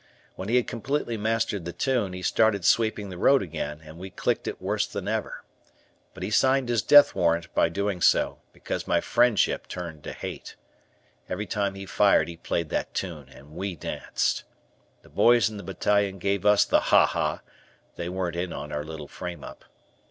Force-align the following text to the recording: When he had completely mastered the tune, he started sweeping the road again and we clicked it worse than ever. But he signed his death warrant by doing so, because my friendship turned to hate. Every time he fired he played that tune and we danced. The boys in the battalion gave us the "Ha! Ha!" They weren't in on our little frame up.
When 0.33 0.49
he 0.49 0.55
had 0.55 0.65
completely 0.65 1.15
mastered 1.15 1.63
the 1.63 1.71
tune, 1.73 2.13
he 2.13 2.23
started 2.23 2.65
sweeping 2.65 3.09
the 3.11 3.19
road 3.19 3.43
again 3.43 3.81
and 3.83 3.99
we 3.99 4.09
clicked 4.09 4.47
it 4.47 4.59
worse 4.59 4.87
than 4.87 5.07
ever. 5.07 5.43
But 6.15 6.23
he 6.23 6.31
signed 6.31 6.69
his 6.69 6.81
death 6.81 7.13
warrant 7.13 7.53
by 7.53 7.69
doing 7.69 8.01
so, 8.01 8.39
because 8.51 8.87
my 8.87 8.99
friendship 8.99 9.67
turned 9.67 10.03
to 10.05 10.11
hate. 10.13 10.55
Every 11.29 11.45
time 11.45 11.75
he 11.75 11.85
fired 11.85 12.29
he 12.29 12.35
played 12.37 12.69
that 12.69 12.95
tune 12.95 13.29
and 13.29 13.51
we 13.51 13.75
danced. 13.75 14.43
The 15.03 15.09
boys 15.09 15.51
in 15.51 15.57
the 15.57 15.63
battalion 15.63 16.17
gave 16.17 16.47
us 16.47 16.65
the 16.65 16.79
"Ha! 16.79 17.05
Ha!" 17.05 17.41
They 17.95 18.09
weren't 18.09 18.35
in 18.35 18.51
on 18.51 18.71
our 18.71 18.83
little 18.83 19.07
frame 19.07 19.43
up. 19.43 19.65